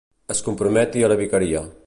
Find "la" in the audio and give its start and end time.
1.15-1.19